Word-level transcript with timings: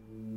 you 0.00 0.33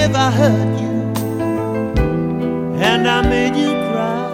if 0.00 0.14
I 0.14 0.30
hurt 0.30 0.80
you 0.80 0.94
and 2.90 3.06
I 3.06 3.20
made 3.22 3.54
you 3.54 3.72
cry. 3.88 4.30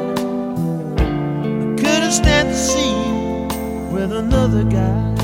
I 0.97 1.75
couldn't 1.81 2.13
stand 2.13 2.49
to 2.51 2.55
see 2.55 2.93
you 3.07 3.93
with 3.93 4.13
another 4.13 4.63
guy. 4.65 5.15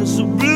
It's 0.00 0.18
a 0.18 0.24
blue. 0.24 0.51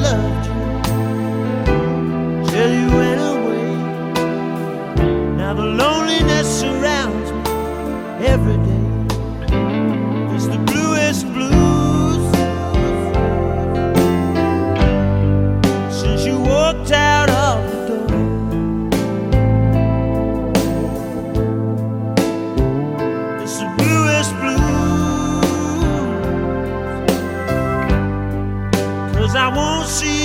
loved 0.00 0.46
you. 0.46 0.53
I 29.44 29.48
won't 29.48 29.86
see 29.86 30.23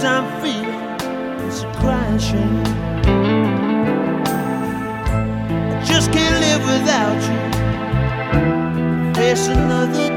blues 0.00 0.04
I'm 0.04 0.26
feeling 0.40 0.80
is 1.48 1.64
crashing. 1.78 2.66
I 5.76 5.82
just 5.84 6.12
can't 6.12 6.40
live 6.40 6.62
without 6.74 7.22
you. 7.28 7.40
There's 9.12 9.46
another 9.48 10.09